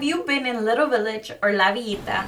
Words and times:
Have 0.00 0.08
you 0.08 0.24
been 0.24 0.46
in 0.46 0.64
Little 0.64 0.86
Village 0.86 1.30
or 1.42 1.52
La 1.52 1.72
Villita? 1.72 2.24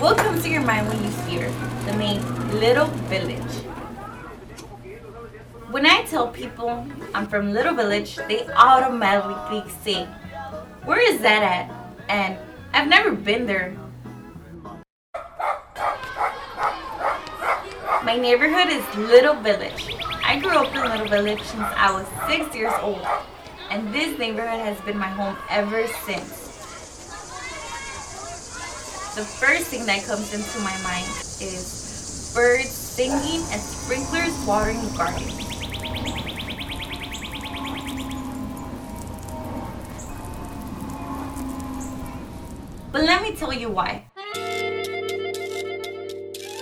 What 0.00 0.18
comes 0.18 0.42
to 0.42 0.48
your 0.50 0.62
mind 0.62 0.88
when 0.88 1.00
you 1.04 1.10
hear 1.30 1.48
the 1.86 1.94
name 1.94 2.20
Little 2.58 2.86
Village? 3.06 3.54
When 5.70 5.86
I 5.86 6.02
tell 6.06 6.26
people 6.26 6.84
I'm 7.14 7.28
from 7.28 7.52
Little 7.52 7.74
Village, 7.74 8.16
they 8.26 8.48
automatically 8.48 9.62
say, 9.84 10.04
Where 10.86 10.98
is 10.98 11.20
that 11.20 11.44
at? 11.44 11.70
And 12.08 12.36
I've 12.72 12.88
never 12.88 13.12
been 13.12 13.46
there. 13.46 13.76
My 18.02 18.16
neighborhood 18.16 18.70
is 18.70 18.82
Little 18.96 19.36
Village. 19.36 19.97
I 20.28 20.38
grew 20.38 20.50
up 20.50 20.74
in 20.74 20.82
Little 20.82 21.06
Village 21.06 21.40
since 21.40 21.62
I 21.62 21.90
was 21.90 22.06
six 22.28 22.54
years 22.54 22.74
old, 22.82 23.00
and 23.70 23.94
this 23.94 24.18
neighborhood 24.18 24.60
has 24.60 24.78
been 24.82 24.98
my 24.98 25.08
home 25.08 25.34
ever 25.48 25.86
since. 26.04 26.28
The 29.14 29.24
first 29.24 29.68
thing 29.68 29.86
that 29.86 30.04
comes 30.04 30.34
into 30.34 30.58
my 30.58 30.76
mind 30.82 31.06
is 31.40 32.30
birds 32.34 32.68
singing 32.68 33.40
and 33.50 33.58
sprinklers 33.58 34.36
watering 34.46 34.76
the 34.84 34.98
garden. 34.98 35.24
But 42.92 43.04
let 43.04 43.22
me 43.22 43.34
tell 43.34 43.54
you 43.54 43.70
why. 43.70 44.07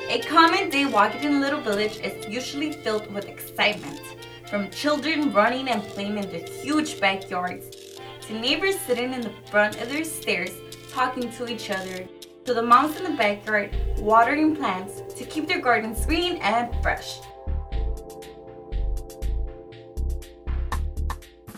A 0.08 0.20
common 0.20 0.70
day 0.70 0.86
walking 0.86 1.24
in 1.24 1.40
Little 1.40 1.60
Village 1.60 1.98
is 1.98 2.28
usually 2.28 2.70
filled 2.70 3.12
with 3.12 3.28
excitement, 3.28 4.00
from 4.48 4.70
children 4.70 5.32
running 5.32 5.68
and 5.68 5.82
playing 5.82 6.16
in 6.16 6.30
their 6.30 6.46
huge 6.46 7.00
backyards, 7.00 7.98
to 8.22 8.38
neighbors 8.38 8.78
sitting 8.78 9.12
in 9.12 9.20
the 9.20 9.32
front 9.50 9.82
of 9.82 9.88
their 9.88 10.04
stairs 10.04 10.52
talking 10.92 11.28
to 11.32 11.48
each 11.48 11.70
other, 11.70 12.06
to 12.44 12.54
the 12.54 12.62
moms 12.62 12.96
in 12.96 13.02
the 13.02 13.16
backyard 13.16 13.74
watering 13.98 14.54
plants 14.54 15.02
to 15.16 15.24
keep 15.24 15.48
their 15.48 15.60
gardens 15.60 16.06
green 16.06 16.36
and 16.36 16.72
fresh. 16.82 17.18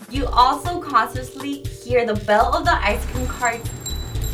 You 0.09 0.25
also 0.25 0.81
constantly 0.81 1.61
hear 1.61 2.03
the 2.03 2.15
bell 2.25 2.55
of 2.55 2.65
the 2.65 2.73
ice 2.83 3.05
cream 3.11 3.27
cart 3.27 3.61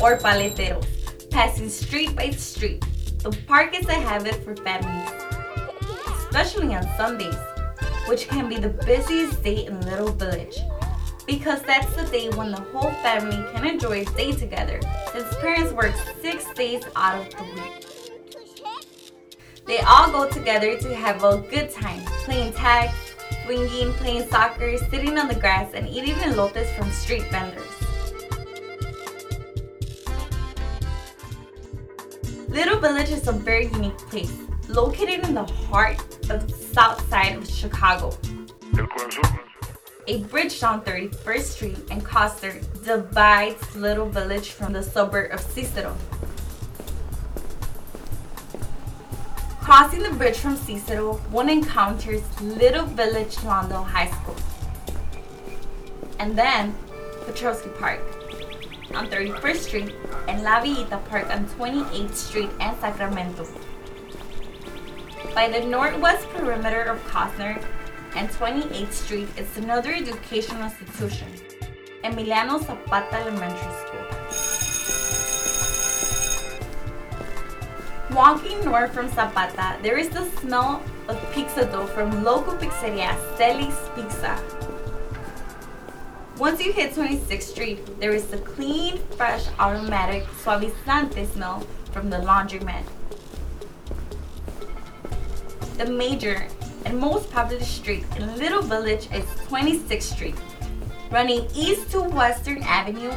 or 0.00 0.16
paleteros 0.16 0.86
passing 1.30 1.68
street 1.68 2.16
by 2.16 2.30
street. 2.30 2.82
The 3.26 3.36
park 3.48 3.76
is 3.76 3.88
a 3.88 3.92
habit 3.92 4.36
for 4.44 4.54
families, 4.54 5.10
especially 6.16 6.76
on 6.76 6.86
Sundays, 6.96 7.34
which 8.06 8.28
can 8.28 8.48
be 8.48 8.54
the 8.54 8.68
busiest 8.68 9.42
day 9.42 9.66
in 9.66 9.80
Little 9.80 10.12
Village 10.12 10.56
because 11.26 11.60
that's 11.62 11.92
the 11.96 12.04
day 12.04 12.28
when 12.36 12.52
the 12.52 12.60
whole 12.70 12.92
family 13.02 13.44
can 13.52 13.66
enjoy 13.66 14.02
a 14.02 14.04
day 14.16 14.30
together 14.30 14.78
since 15.12 15.26
parents 15.38 15.72
work 15.72 15.92
six 16.22 16.44
days 16.54 16.84
out 16.94 17.18
of 17.18 17.28
the 17.36 17.42
week. 17.42 17.86
They 19.66 19.80
all 19.80 20.12
go 20.12 20.30
together 20.30 20.78
to 20.78 20.94
have 20.94 21.24
a 21.24 21.38
good 21.50 21.72
time, 21.72 22.04
playing 22.26 22.52
tag, 22.52 22.90
swinging, 23.44 23.92
playing 23.94 24.28
soccer, 24.28 24.78
sitting 24.88 25.18
on 25.18 25.26
the 25.26 25.34
grass, 25.34 25.72
and 25.74 25.88
eating 25.88 26.14
elotes 26.14 26.72
from 26.76 26.92
street 26.92 27.28
vendors. 27.32 27.75
Little 32.56 32.78
Village 32.80 33.10
is 33.10 33.28
a 33.28 33.32
very 33.32 33.66
unique 33.66 33.98
place, 33.98 34.32
located 34.66 35.28
in 35.28 35.34
the 35.34 35.44
heart 35.44 36.00
of 36.30 36.48
the 36.48 36.54
south 36.72 37.06
side 37.10 37.36
of 37.36 37.46
Chicago. 37.46 38.16
A 40.08 40.22
bridge 40.30 40.62
on 40.62 40.80
31st 40.80 41.42
Street 41.42 41.78
and 41.90 42.02
Kostner 42.02 42.54
divides 42.82 43.76
Little 43.76 44.08
Village 44.08 44.52
from 44.52 44.72
the 44.72 44.82
suburb 44.82 45.32
of 45.32 45.40
Cicero. 45.40 45.94
Crossing 49.60 50.02
the 50.02 50.14
bridge 50.14 50.38
from 50.38 50.56
Cicero, 50.56 51.16
one 51.28 51.50
encounters 51.50 52.22
Little 52.40 52.86
Village 52.86 53.36
Lawndale 53.44 53.84
High 53.84 54.10
School. 54.10 54.36
And 56.18 56.38
then 56.38 56.74
Piotrowski 57.26 57.78
Park 57.78 58.00
on 58.96 59.08
31st 59.08 59.56
Street 59.56 59.94
and 60.26 60.42
La 60.42 60.60
Villita 60.60 60.98
Park 61.08 61.28
on 61.28 61.44
28th 61.46 62.14
Street 62.14 62.50
and 62.60 62.76
Sacramento. 62.80 63.46
By 65.34 65.48
the 65.50 65.60
northwest 65.66 66.26
perimeter 66.30 66.82
of 66.82 66.98
Kostner 67.04 67.62
and 68.14 68.30
28th 68.30 68.92
Street 68.92 69.28
is 69.36 69.54
another 69.58 69.92
educational 69.92 70.62
institution, 70.62 71.28
Emiliano 72.04 72.58
Zapata 72.64 73.16
Elementary 73.20 73.72
School. 73.84 74.56
Walking 78.16 78.64
north 78.64 78.94
from 78.94 79.10
Zapata, 79.10 79.76
there 79.82 79.98
is 79.98 80.08
the 80.08 80.24
smell 80.40 80.82
of 81.08 81.32
pizza 81.34 81.66
dough 81.66 81.86
from 81.86 82.24
local 82.24 82.54
pizzeria 82.54 83.12
Celi's 83.36 83.76
Pizza. 83.94 84.55
Once 86.38 86.62
you 86.62 86.70
hit 86.70 86.92
26th 86.92 87.44
Street, 87.44 87.98
there 87.98 88.12
is 88.12 88.26
the 88.26 88.36
clean, 88.36 88.98
fresh, 89.16 89.46
aromatic 89.58 90.22
suavizante 90.44 91.26
smell 91.32 91.60
from 91.92 92.10
the 92.10 92.18
laundromat. 92.18 92.84
The 95.78 95.86
major 95.86 96.46
and 96.84 96.98
most 96.98 97.30
popular 97.30 97.62
street 97.62 98.04
in 98.16 98.36
Little 98.36 98.60
Village 98.60 99.08
is 99.14 99.24
26th 99.48 100.02
Street. 100.02 100.34
Running 101.10 101.48
east 101.54 101.90
to 101.92 102.02
Western 102.02 102.62
Avenue 102.64 103.14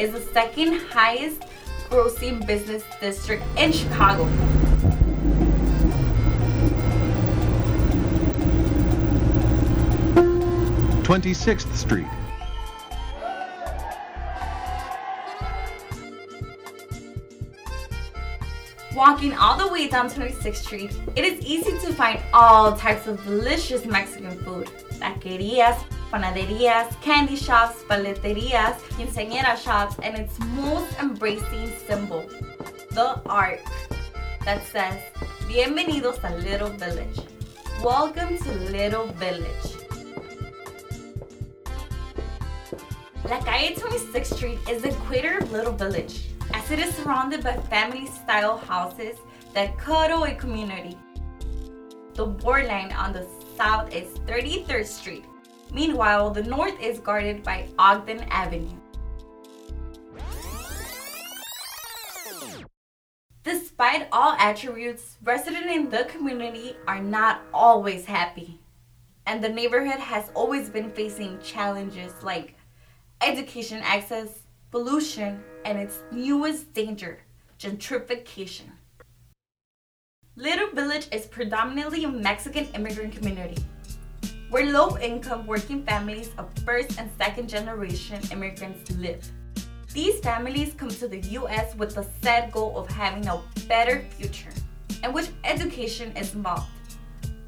is 0.00 0.10
the 0.10 0.20
second 0.32 0.80
highest 0.90 1.42
grossing 1.88 2.44
business 2.48 2.82
district 3.00 3.44
in 3.56 3.70
Chicago. 3.70 4.24
Twenty-sixth 11.04 11.72
Street. 11.76 12.08
Walking 18.96 19.34
all 19.34 19.58
the 19.58 19.68
way 19.70 19.88
down 19.88 20.08
26th 20.08 20.56
Street, 20.56 20.90
it 21.16 21.22
is 21.22 21.44
easy 21.44 21.72
to 21.86 21.92
find 21.92 22.18
all 22.32 22.74
types 22.74 23.06
of 23.06 23.22
delicious 23.24 23.84
Mexican 23.84 24.30
food. 24.38 24.68
Taquerias, 24.98 25.76
panaderías, 26.10 26.98
candy 27.02 27.36
shops, 27.36 27.82
paleterias, 27.82 28.80
quinceañera 28.96 29.62
shops, 29.62 29.96
and 30.02 30.16
its 30.16 30.40
most 30.54 30.90
embracing 30.98 31.70
symbol, 31.86 32.24
the 32.92 33.20
arc 33.26 33.60
that 34.46 34.64
says, 34.64 34.98
Bienvenidos 35.40 36.18
a 36.24 36.34
Little 36.38 36.70
Village. 36.70 37.20
Welcome 37.84 38.38
to 38.38 38.52
Little 38.72 39.08
Village. 39.18 39.76
La 43.28 43.40
calle 43.40 43.74
26th 43.74 44.36
Street 44.36 44.58
is 44.70 44.80
the 44.80 44.88
equator 44.88 45.36
of 45.36 45.52
Little 45.52 45.74
Village 45.74 46.25
as 46.66 46.72
it 46.72 46.78
is 46.80 46.96
surrounded 46.96 47.44
by 47.44 47.56
family 47.70 48.06
style 48.06 48.56
houses 48.56 49.16
that 49.54 49.78
cuddle 49.78 50.24
a 50.24 50.34
community. 50.34 50.98
The 52.14 52.26
borderline 52.26 52.92
on 52.92 53.12
the 53.12 53.24
south 53.56 53.94
is 53.94 54.08
33rd 54.26 54.84
Street. 54.84 55.24
Meanwhile, 55.72 56.30
the 56.30 56.42
north 56.42 56.74
is 56.80 56.98
guarded 56.98 57.44
by 57.44 57.68
Ogden 57.78 58.20
Avenue. 58.30 58.80
Despite 63.44 64.08
all 64.10 64.32
attributes, 64.32 65.18
residents 65.22 65.68
in 65.70 65.88
the 65.88 66.04
community 66.08 66.74
are 66.88 67.00
not 67.00 67.42
always 67.54 68.04
happy. 68.04 68.58
And 69.26 69.42
the 69.42 69.48
neighborhood 69.48 70.00
has 70.00 70.30
always 70.34 70.68
been 70.68 70.90
facing 70.90 71.38
challenges 71.40 72.12
like 72.24 72.56
education 73.20 73.82
access, 73.84 74.40
pollution, 74.72 75.44
and 75.66 75.78
its 75.78 75.98
newest 76.12 76.72
danger, 76.72 77.18
gentrification. 77.58 78.70
Little 80.36 80.70
Village 80.70 81.08
is 81.10 81.26
predominantly 81.26 82.04
a 82.04 82.08
Mexican 82.08 82.66
immigrant 82.74 83.16
community, 83.16 83.62
where 84.48 84.72
low 84.72 84.96
income 84.98 85.44
working 85.44 85.82
families 85.82 86.30
of 86.38 86.46
first 86.64 87.00
and 87.00 87.10
second 87.18 87.48
generation 87.48 88.20
immigrants 88.30 88.92
live. 88.92 89.28
These 89.92 90.20
families 90.20 90.72
come 90.74 90.90
to 90.90 91.08
the 91.08 91.20
US 91.38 91.74
with 91.74 91.96
the 91.96 92.06
set 92.22 92.52
goal 92.52 92.78
of 92.78 92.88
having 92.88 93.26
a 93.26 93.42
better 93.66 94.04
future, 94.16 94.52
in 95.02 95.12
which 95.12 95.30
education 95.42 96.16
is 96.16 96.32
involved. 96.34 96.70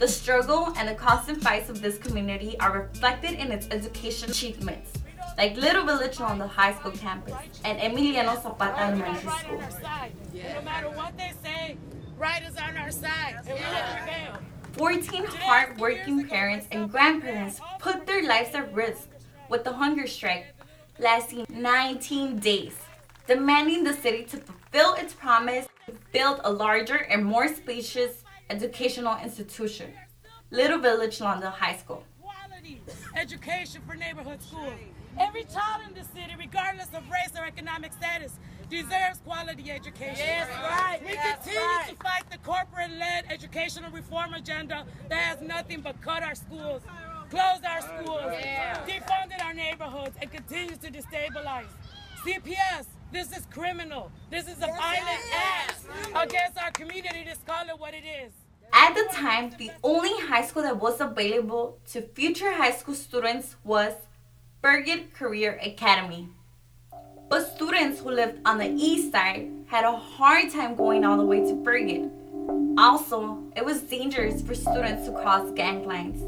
The 0.00 0.08
struggle 0.08 0.72
and 0.76 0.88
the 0.88 0.94
constant 0.94 1.40
fights 1.40 1.68
of 1.68 1.80
this 1.80 1.98
community 1.98 2.58
are 2.58 2.80
reflected 2.80 3.34
in 3.34 3.52
its 3.52 3.68
education 3.70 4.30
achievements 4.30 4.97
like 5.38 5.56
Little 5.56 5.86
Village 5.86 6.20
on 6.20 6.36
the 6.38 6.46
high 6.48 6.74
school 6.74 6.90
campus 6.90 7.34
and 7.64 7.78
Emiliano 7.78 8.42
Zapata 8.42 8.82
Elementary 8.82 9.30
School. 9.30 9.60
No 10.34 10.62
matter 10.62 10.90
what 10.90 11.16
they 11.16 11.32
say, 11.42 11.78
right 12.18 12.42
is 12.42 12.56
on 12.56 12.76
our 12.76 12.90
side, 12.90 13.36
and 13.46 13.46
we 13.46 13.52
let 13.54 14.34
you 14.34 14.48
14 14.72 15.24
hardworking 15.24 16.26
parents 16.28 16.66
and 16.72 16.90
grandparents 16.90 17.60
put 17.78 18.06
their 18.06 18.26
lives 18.26 18.54
at 18.54 18.72
risk 18.74 19.08
with 19.48 19.64
the 19.64 19.72
hunger 19.72 20.06
strike 20.06 20.46
lasting 20.98 21.46
19 21.48 22.40
days, 22.40 22.76
demanding 23.28 23.84
the 23.84 23.94
city 23.94 24.24
to 24.24 24.36
fulfill 24.38 24.94
its 24.94 25.14
promise 25.14 25.68
to 25.86 25.92
build 26.12 26.40
a 26.42 26.52
larger 26.52 26.96
and 26.96 27.24
more 27.24 27.46
spacious 27.46 28.24
educational 28.50 29.16
institution, 29.22 29.92
Little 30.50 30.78
Village 30.78 31.20
Lawndale 31.20 31.52
High 31.52 31.76
School. 31.76 32.02
Quality 32.20 32.80
education 33.16 33.80
for 33.86 33.94
neighborhood 33.94 34.42
schools. 34.42 34.72
Every 35.18 35.44
child 35.44 35.82
in 35.88 35.94
the 35.94 36.04
city, 36.04 36.34
regardless 36.38 36.88
of 36.94 37.08
race 37.10 37.32
or 37.36 37.44
economic 37.44 37.92
status, 37.92 38.32
deserves 38.70 39.18
quality 39.24 39.70
education. 39.70 40.16
Yes, 40.18 40.48
right. 40.62 41.00
We 41.04 41.12
yes, 41.14 41.36
continue 41.36 41.60
right. 41.60 41.88
to 41.88 41.96
fight 41.96 42.30
the 42.30 42.38
corporate-led 42.38 43.24
educational 43.30 43.90
reform 43.90 44.34
agenda 44.34 44.84
that 45.08 45.18
has 45.18 45.40
nothing 45.40 45.80
but 45.80 46.00
cut 46.02 46.22
our 46.22 46.34
schools, 46.34 46.82
closed 47.30 47.64
our 47.64 47.80
schools, 47.80 48.32
Yeah. 48.32 48.78
defunded 48.86 49.44
our 49.44 49.54
neighborhoods, 49.54 50.16
and 50.20 50.30
continues 50.30 50.78
to 50.78 50.90
destabilize. 50.90 51.68
CPS, 52.24 52.86
this 53.10 53.36
is 53.36 53.46
criminal. 53.46 54.12
This 54.30 54.46
is 54.48 54.58
a 54.58 54.66
violent 54.66 55.20
act 55.34 55.84
against 56.14 56.58
our 56.58 56.70
community. 56.72 57.24
Just 57.24 57.46
call 57.46 57.66
it 57.68 57.78
what 57.78 57.94
it 57.94 58.04
is. 58.04 58.32
At 58.72 58.94
the 58.94 59.08
time, 59.12 59.50
the 59.58 59.70
only 59.82 60.12
high 60.26 60.42
school 60.42 60.62
that 60.62 60.76
was 60.76 61.00
available 61.00 61.78
to 61.92 62.02
future 62.02 62.52
high 62.52 62.72
school 62.72 62.94
students 62.94 63.56
was 63.64 63.94
Bergen 64.60 65.04
Career 65.14 65.56
Academy. 65.62 66.28
But 67.30 67.46
students 67.54 68.00
who 68.00 68.10
lived 68.10 68.40
on 68.44 68.58
the 68.58 68.68
east 68.68 69.12
side 69.12 69.48
had 69.68 69.84
a 69.84 69.92
hard 69.92 70.50
time 70.50 70.74
going 70.74 71.04
all 71.04 71.16
the 71.16 71.24
way 71.24 71.46
to 71.46 71.54
Bergen. 71.54 72.74
Also, 72.76 73.38
it 73.54 73.64
was 73.64 73.82
dangerous 73.82 74.42
for 74.42 74.56
students 74.56 75.06
to 75.06 75.12
cross 75.12 75.48
gang 75.52 75.86
lines. 75.86 76.20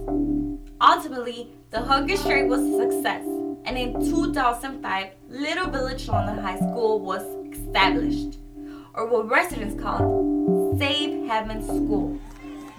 Ultimately, 0.81 1.51
the 1.71 1.81
hunger 1.81 2.17
strike 2.17 2.47
was 2.47 2.61
a 2.61 2.79
success, 2.79 3.25
and 3.65 3.77
in 3.77 3.95
2005, 3.95 5.09
Little 5.29 5.69
Village 5.69 6.07
Lawndale 6.07 6.41
High 6.41 6.59
School 6.59 7.01
was 7.01 7.25
established, 7.53 8.39
or 8.95 9.07
what 9.09 9.29
residents 9.29 9.81
called 9.83 10.79
Save 10.79 11.27
Heaven 11.27 11.65
School, 11.65 12.21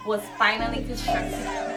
was 0.05 0.21
finally 0.37 0.85
constructed. 0.85 1.71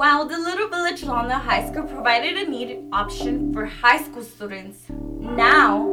While 0.00 0.24
the 0.24 0.38
Little 0.38 0.68
Village 0.68 1.02
Lawndale 1.02 1.42
High 1.42 1.70
School 1.70 1.82
provided 1.82 2.38
a 2.38 2.48
needed 2.48 2.86
option 2.90 3.52
for 3.52 3.66
high 3.66 4.02
school 4.02 4.22
students, 4.22 4.86
now 4.88 5.84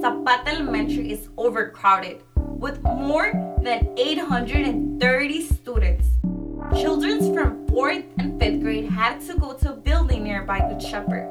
Zapata 0.00 0.52
Elementary 0.52 1.12
is 1.12 1.28
overcrowded 1.36 2.22
with 2.36 2.82
more 2.82 3.32
than 3.62 3.92
830 3.98 5.42
students. 5.42 6.08
Children 6.72 7.34
from 7.34 7.66
4th 7.66 8.06
and 8.18 8.40
5th 8.40 8.62
grade 8.62 8.86
had 8.86 9.20
to 9.26 9.36
go 9.36 9.52
to 9.52 9.74
a 9.74 9.76
building 9.76 10.24
nearby 10.24 10.60
Good 10.60 10.80
Shepherd. 10.80 11.28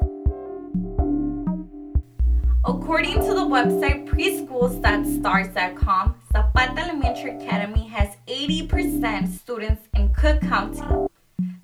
According 2.64 3.24
to 3.26 3.34
the 3.34 3.44
website 3.44 4.06
preschools.stars.com, 4.06 6.14
Zapata 6.32 6.80
Elementary 6.80 7.42
Academy 7.42 7.88
has 7.88 8.16
80% 8.28 9.36
students 9.36 9.88
in 9.96 10.14
Cook 10.14 10.40
County. 10.42 11.08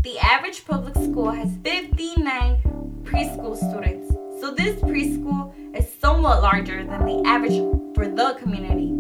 The 0.06 0.20
average 0.20 0.64
public 0.64 0.94
school 0.94 1.32
has 1.32 1.50
59 1.64 2.62
preschool 3.02 3.56
students, 3.56 4.14
so 4.40 4.52
this 4.52 4.80
preschool 4.80 5.52
is 5.76 5.92
somewhat 6.00 6.42
larger 6.42 6.84
than 6.84 7.04
the 7.04 7.24
average 7.26 7.58
for 7.92 8.06
the 8.06 8.38
community. 8.38 8.94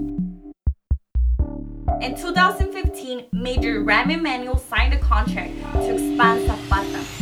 In 2.04 2.16
2015, 2.16 3.26
Major 3.32 3.84
Rahm 3.84 4.10
Emanuel 4.10 4.58
signed 4.58 4.94
a 4.94 4.98
contract 4.98 5.52
to 5.74 5.94
expand 5.94 6.44
Zapata. 6.44 7.15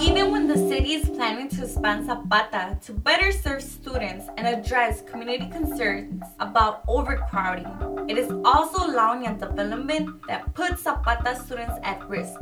Even 0.00 0.32
when 0.32 0.46
the 0.48 0.56
city 0.56 0.94
is 0.94 1.08
planning 1.08 1.48
to 1.48 1.64
expand 1.64 2.06
Zapata 2.06 2.78
to 2.82 2.92
better 2.92 3.30
serve 3.30 3.62
students 3.62 4.26
and 4.36 4.46
address 4.46 5.02
community 5.02 5.48
concerns 5.48 6.22
about 6.40 6.82
overcrowding, 6.88 8.06
it 8.08 8.18
is 8.18 8.30
also 8.44 8.86
allowing 8.86 9.26
a 9.26 9.38
development 9.38 10.26
that 10.26 10.52
puts 10.54 10.82
Zapata 10.82 11.40
students 11.44 11.74
at 11.82 12.06
risk. 12.08 12.38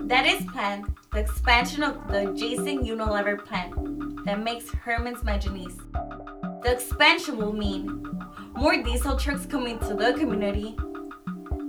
That 0.00 0.26
is 0.26 0.44
planned 0.46 0.96
the 1.12 1.20
expansion 1.20 1.82
of 1.82 2.08
the 2.08 2.30
adjacent 2.30 2.82
Unilever 2.82 3.44
plant 3.44 4.24
that 4.24 4.42
makes 4.42 4.70
Hellmann's 4.70 5.22
Mayonnaise. 5.22 5.76
The 6.62 6.72
expansion 6.72 7.36
will 7.36 7.52
mean 7.52 8.08
more 8.54 8.82
diesel 8.82 9.16
trucks 9.16 9.46
coming 9.46 9.78
to 9.80 9.94
the 9.94 10.14
community, 10.14 10.76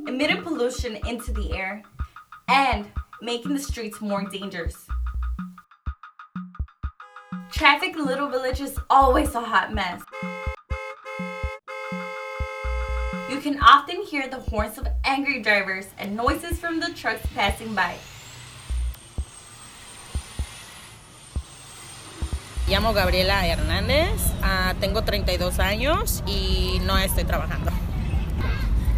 emitting 0.08 0.42
pollution 0.42 0.98
into 1.08 1.32
the 1.32 1.54
air, 1.54 1.84
and 2.48 2.88
making 3.22 3.54
the 3.54 3.60
streets 3.60 4.02
more 4.02 4.24
dangerous. 4.24 4.88
Traffic 7.52 7.96
in 7.96 8.06
Little 8.06 8.30
Village 8.30 8.62
is 8.62 8.78
always 8.90 9.36
a 9.36 9.42
hot 9.42 9.74
mess. 9.74 10.02
You 13.30 13.40
can 13.42 13.60
often 13.62 14.02
hear 14.04 14.28
the 14.28 14.40
horns 14.40 14.78
of 14.78 14.88
angry 15.04 15.42
drivers 15.42 15.88
and 15.98 16.16
noises 16.16 16.60
from 16.60 16.80
the 16.80 16.90
trucks 16.94 17.26
passing 17.36 17.76
by. 17.76 17.96
Llamo 22.68 22.94
Gabriela 22.94 23.42
Hernández, 23.46 24.32
ah, 24.44 24.76
tengo 24.80 25.02
32 25.04 25.60
años 25.60 26.24
y 26.28 26.80
no 26.86 26.98
estoy 26.98 27.24
trabajando. 27.24 27.72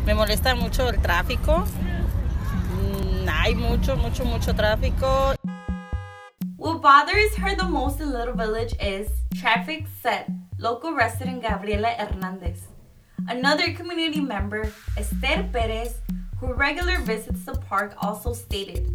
Me 0.06 0.14
molesta 0.14 0.56
mucho 0.56 0.90
el 0.90 1.00
tráfico. 1.00 1.64
Hay 3.32 3.56
mucho, 3.56 3.96
mucho, 3.96 4.26
mucho 4.26 4.54
tráfico. 4.54 5.36
What 6.58 6.82
bothers 6.82 7.36
her 7.38 7.56
the 7.56 7.64
most 7.64 8.00
in 8.00 8.12
Little 8.12 8.36
Village 8.36 8.76
is 8.80 9.10
traffic, 9.34 9.88
said 10.02 10.26
local 10.60 10.94
resident 10.94 11.42
Gabriela 11.42 11.88
Hernandez. 11.88 12.68
Another 13.28 13.74
community 13.74 14.22
member, 14.22 14.72
Esther 14.98 15.50
Perez, 15.52 15.96
who 16.40 16.54
regularly 16.54 17.04
visits 17.04 17.46
the 17.46 17.54
park, 17.54 17.96
also 17.98 18.34
stated. 18.34 18.86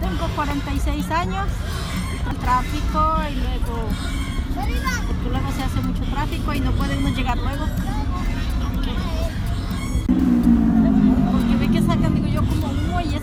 Tengo 0.00 0.28
46 0.34 1.10
años, 1.10 1.48
el 2.28 2.36
tráfico 2.36 3.00
y 3.28 3.34
luego, 3.34 3.88
porque 5.06 5.28
luego 5.30 5.52
se 5.52 5.62
hace 5.62 5.80
mucho 5.80 6.04
tráfico 6.10 6.52
y 6.54 6.60
no 6.60 6.72
podemos 6.72 7.16
llegar 7.16 7.38
luego. 7.38 7.66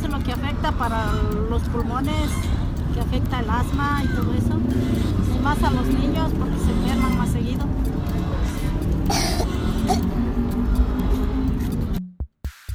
Eso 0.06 0.14
es 0.14 0.20
lo 0.20 0.24
que 0.24 0.34
afecta 0.34 0.72
para 0.72 1.12
los 1.50 1.64
pulmones, 1.64 2.30
que 2.94 3.00
afecta 3.00 3.40
el 3.40 3.50
asma 3.50 4.04
y 4.04 4.08
todo 4.10 4.34
eso. 4.34 4.60
Y 5.34 5.40
más 5.40 5.62
a 5.64 5.72
los 5.72 5.88
niños 5.88 6.32
porque 6.38 6.58
se 6.60 6.72
enferman 6.72 7.18
más 7.18 7.30
seguido. 7.30 7.66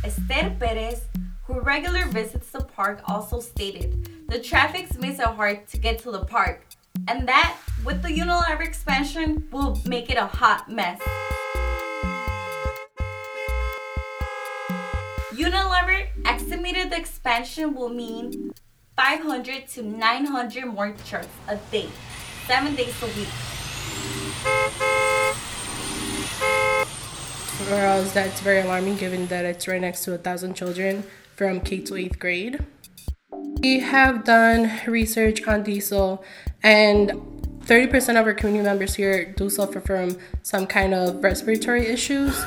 Esther 0.02 0.56
Perez, 0.58 1.06
who 1.46 1.60
regularly 1.60 2.10
visits 2.10 2.50
the 2.50 2.64
park, 2.64 3.00
also 3.06 3.40
stated 3.40 4.08
the 4.28 4.40
traffic 4.40 4.88
makes 4.98 5.20
it 5.20 5.26
hard 5.26 5.66
to 5.68 5.78
get 5.78 6.02
to 6.02 6.10
the 6.10 6.24
park, 6.24 6.66
and 7.06 7.28
that 7.28 7.54
with 7.84 8.02
the 8.02 8.08
Unilever 8.08 8.66
expansion 8.66 9.46
will 9.52 9.78
make 9.86 10.10
it 10.10 10.18
a 10.18 10.26
hot 10.26 10.68
mess. 10.68 11.00
Unilever 15.32 16.08
the 16.50 16.56
expansion 17.00 17.74
will 17.74 17.88
mean 17.88 18.52
500 18.96 19.66
to 19.68 19.82
900 19.82 20.66
more 20.66 20.94
trucks 21.06 21.26
a 21.48 21.56
day, 21.72 21.88
seven 22.46 22.74
days 22.74 22.94
a 23.02 23.06
week. 23.06 23.28
Girls, 27.68 28.12
that's 28.12 28.40
very 28.40 28.60
alarming 28.60 28.96
given 28.96 29.26
that 29.28 29.44
it's 29.44 29.66
right 29.66 29.80
next 29.80 30.04
to 30.04 30.14
a 30.14 30.18
thousand 30.18 30.54
children 30.54 31.04
from 31.36 31.60
K 31.60 31.80
to 31.80 31.96
eighth 31.96 32.18
grade. 32.18 32.64
We 33.62 33.80
have 33.80 34.24
done 34.24 34.70
research 34.86 35.46
on 35.46 35.62
diesel, 35.62 36.22
and 36.62 37.10
30% 37.64 38.20
of 38.20 38.26
our 38.26 38.34
community 38.34 38.64
members 38.64 38.94
here 38.94 39.32
do 39.36 39.48
suffer 39.48 39.80
from 39.80 40.18
some 40.42 40.66
kind 40.66 40.92
of 40.92 41.22
respiratory 41.22 41.86
issues. 41.86 42.42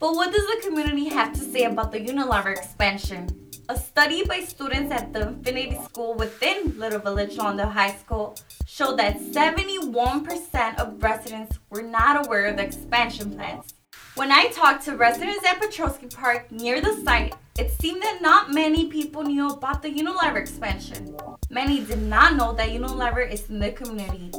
But 0.00 0.14
what 0.14 0.32
does 0.32 0.46
the 0.46 0.66
community 0.66 1.10
have 1.10 1.34
to 1.34 1.40
say 1.40 1.64
about 1.64 1.92
the 1.92 2.00
Unilever 2.00 2.56
expansion? 2.56 3.28
A 3.68 3.76
study 3.76 4.24
by 4.24 4.40
students 4.40 4.90
at 4.90 5.12
the 5.12 5.28
Infinity 5.28 5.78
School 5.84 6.14
within 6.14 6.78
Little 6.78 7.00
Village 7.00 7.36
Lawndale 7.36 7.70
High 7.70 7.92
School 7.92 8.34
showed 8.66 8.98
that 8.98 9.20
71% 9.20 10.78
of 10.78 11.02
residents 11.02 11.58
were 11.68 11.82
not 11.82 12.26
aware 12.26 12.46
of 12.46 12.56
the 12.56 12.64
expansion 12.64 13.34
plans. 13.34 13.74
When 14.14 14.32
I 14.32 14.46
talked 14.48 14.86
to 14.86 14.96
residents 14.96 15.46
at 15.46 15.60
Piotrowski 15.60 16.12
Park 16.14 16.50
near 16.50 16.80
the 16.80 16.96
site, 17.04 17.34
It 17.58 17.70
seemed 17.78 18.00
that 18.00 18.22
not 18.22 18.50
many 18.50 18.86
people 18.86 19.22
knew 19.22 19.50
about 19.50 19.82
the 19.82 19.90
Unilever 19.90 20.40
expansion. 20.40 21.14
Many 21.50 21.84
did 21.84 22.00
not 22.00 22.34
know 22.36 22.54
that 22.54 22.70
Unilever 22.70 23.30
is 23.30 23.50
in 23.50 23.58
the 23.58 23.70
community, 23.70 24.30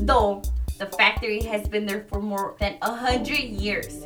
though 0.00 0.42
the 0.80 0.86
factory 0.86 1.40
has 1.42 1.68
been 1.68 1.86
there 1.86 2.04
for 2.10 2.20
more 2.20 2.56
than 2.58 2.76
a 2.82 2.92
hundred 2.92 3.38
years. 3.38 4.04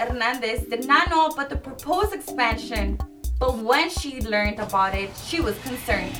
Hernandez 0.00 0.62
did 0.62 0.86
not 0.86 1.10
know 1.10 1.26
about 1.26 1.50
the 1.50 1.56
proposed 1.56 2.14
expansion, 2.14 2.96
but 3.38 3.58
when 3.58 3.90
she 3.90 4.22
learned 4.22 4.58
about 4.58 4.94
it, 4.94 5.10
she 5.26 5.42
was 5.42 5.54
concerned. 5.58 6.18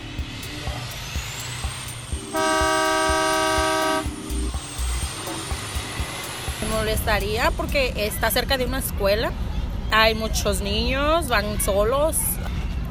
Me 6.60 6.68
molestaría 6.76 7.50
porque 7.56 7.94
está 7.96 8.30
cerca 8.30 8.58
de 8.58 8.66
una 8.66 8.80
escuela. 8.80 9.32
Hay 9.90 10.14
muchos 10.14 10.60
niños, 10.60 11.28
van 11.28 11.58
solos. 11.62 12.18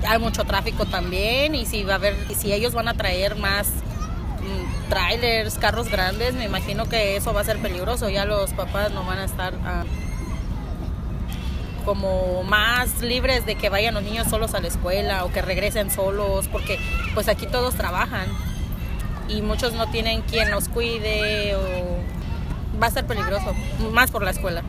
Hay 0.08 0.18
mucho 0.18 0.44
tráfico 0.44 0.88
también 0.88 1.54
y 1.54 1.68
si 1.68 1.84
va 1.84 1.94
a 1.94 1.96
haber, 1.98 2.16
si 2.36 2.52
ellos 2.52 2.74
van 2.74 2.88
a 2.88 2.96
traer 2.96 3.36
más 3.36 3.68
mm, 3.68 4.90
trailers, 4.90 5.60
carros 5.60 5.88
grandes, 5.90 6.34
me 6.34 6.46
imagino 6.46 6.90
que 6.90 7.16
eso 7.16 7.32
va 7.32 7.42
a 7.42 7.44
ser 7.44 7.60
peligroso. 7.60 8.10
Ya 8.10 8.26
los 8.26 8.54
papás 8.54 8.92
no 8.92 9.04
van 9.04 9.20
a 9.20 9.26
estar 9.26 9.54
ah, 9.66 9.84
como 11.90 12.44
más 12.44 13.02
libres 13.02 13.48
de 13.48 13.56
que 13.56 13.68
vayan 13.68 13.96
los 13.96 14.04
niños 14.04 14.28
solos 14.28 14.54
a 14.54 14.60
la 14.60 14.68
escuela 14.68 15.26
o 15.26 15.32
que 15.34 15.42
regresen 15.42 15.90
solos, 15.90 16.48
porque 16.48 16.78
pues 17.16 17.28
aquí 17.28 17.48
todos 17.48 17.74
trabajan 17.74 18.28
y 19.28 19.42
muchos 19.42 19.74
no 19.74 19.90
tienen 19.90 20.22
quien 20.22 20.52
los 20.52 20.70
cuide 20.70 21.56
o 21.56 21.98
va 22.80 22.86
a 22.86 22.92
ser 22.92 23.08
peligroso, 23.08 23.56
más 23.92 24.12
por 24.12 24.22
la 24.22 24.30
escuela. 24.30 24.62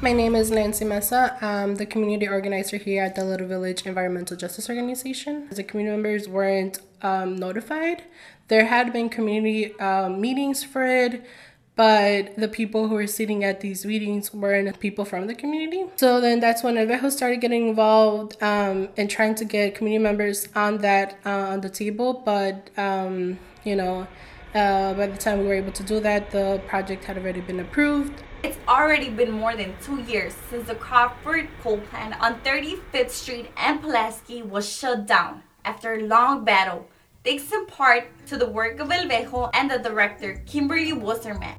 My 0.00 0.12
name 0.12 0.36
is 0.36 0.52
Nancy 0.52 0.84
Mesa. 0.84 1.36
I'm 1.42 1.74
the 1.74 1.86
community 1.86 2.28
organizer 2.28 2.76
here 2.76 3.02
at 3.02 3.16
the 3.16 3.24
Little 3.24 3.48
Village 3.48 3.84
Environmental 3.86 4.36
Justice 4.36 4.68
Organization. 4.68 5.48
The 5.50 5.64
community 5.64 5.96
members 5.96 6.28
weren't 6.28 6.78
um, 7.02 7.34
notified. 7.34 8.04
There 8.46 8.66
had 8.66 8.92
been 8.92 9.08
community 9.08 9.76
um, 9.80 10.20
meetings 10.20 10.62
for 10.62 10.84
it, 10.84 11.24
but 11.76 12.36
the 12.36 12.48
people 12.48 12.88
who 12.88 12.94
were 12.94 13.06
sitting 13.06 13.42
at 13.42 13.60
these 13.60 13.84
meetings 13.84 14.32
weren't 14.32 14.78
people 14.78 15.04
from 15.04 15.26
the 15.26 15.34
community. 15.34 15.84
So 15.96 16.20
then 16.20 16.40
that's 16.40 16.62
when 16.62 16.76
LVEJO 16.76 17.10
started 17.10 17.40
getting 17.40 17.68
involved 17.68 18.40
um, 18.42 18.88
and 18.96 19.10
trying 19.10 19.34
to 19.36 19.44
get 19.44 19.74
community 19.74 20.02
members 20.02 20.48
on 20.54 20.78
that 20.78 21.18
uh, 21.26 21.30
on 21.30 21.60
the 21.62 21.70
table. 21.70 22.22
But 22.24 22.70
um, 22.76 23.38
you 23.64 23.74
know, 23.74 24.06
uh, 24.54 24.94
by 24.94 25.06
the 25.08 25.18
time 25.18 25.40
we 25.40 25.46
were 25.46 25.54
able 25.54 25.72
to 25.72 25.82
do 25.82 25.98
that, 26.00 26.30
the 26.30 26.62
project 26.68 27.04
had 27.04 27.18
already 27.18 27.40
been 27.40 27.60
approved. 27.60 28.22
It's 28.44 28.58
already 28.68 29.08
been 29.08 29.30
more 29.30 29.56
than 29.56 29.74
two 29.82 30.02
years 30.02 30.34
since 30.50 30.68
the 30.68 30.74
Crawford 30.74 31.48
coal 31.62 31.78
plant 31.78 32.20
on 32.20 32.40
35th 32.42 33.10
Street 33.10 33.50
and 33.56 33.80
Pulaski 33.80 34.42
was 34.42 34.70
shut 34.70 35.06
down 35.06 35.42
after 35.64 35.94
a 35.94 36.02
long 36.02 36.44
battle, 36.44 36.86
thanks 37.24 37.50
in 37.50 37.64
part 37.64 38.04
to 38.26 38.36
the 38.36 38.46
work 38.46 38.80
of 38.80 38.88
LVEJO 38.88 39.50
and 39.54 39.70
the 39.70 39.78
director, 39.78 40.42
Kimberly 40.46 40.92
Wasserman. 40.92 41.56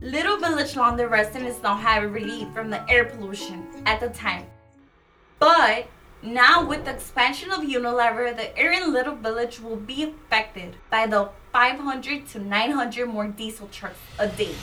Little 0.00 0.36
Village 0.36 0.74
Lawndale 0.74 1.10
residents 1.10 1.60
now 1.60 1.74
have 1.74 2.12
relief 2.12 2.46
from 2.54 2.70
the 2.70 2.88
air 2.88 3.04
pollution 3.06 3.66
at 3.84 3.98
the 3.98 4.08
time. 4.10 4.46
But 5.40 5.88
now, 6.22 6.64
with 6.64 6.84
the 6.84 6.92
expansion 6.92 7.50
of 7.50 7.62
Unilever, 7.62 8.34
the 8.36 8.56
air 8.56 8.70
in 8.70 8.92
Little 8.92 9.16
Village 9.16 9.60
will 9.60 9.76
be 9.76 10.04
affected 10.04 10.76
by 10.88 11.06
the 11.06 11.30
500 11.52 12.28
to 12.28 12.38
900 12.38 13.06
more 13.06 13.26
diesel 13.26 13.66
trucks 13.72 13.98
a 14.20 14.28
day. 14.28 14.54